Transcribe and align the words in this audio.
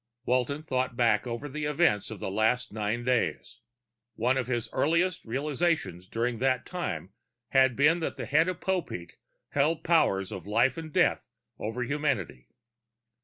Walton 0.25 0.63
thought 0.63 0.97
back 0.97 1.27
over 1.27 1.47
the 1.47 1.65
events 1.65 2.09
of 2.09 2.19
the 2.19 2.31
last 2.31 2.73
nine 2.73 3.03
days. 3.05 3.59
One 4.15 4.35
of 4.35 4.47
his 4.47 4.67
earliest 4.73 5.23
realizations 5.25 6.07
during 6.07 6.39
that 6.39 6.65
time 6.65 7.13
had 7.49 7.75
been 7.75 7.99
that 7.99 8.15
the 8.15 8.25
head 8.25 8.47
of 8.47 8.59
Popeek 8.61 9.19
held 9.49 9.83
powers 9.83 10.31
of 10.31 10.47
life 10.47 10.75
and 10.75 10.91
death 10.91 11.27
over 11.59 11.83
humanity. 11.83 12.47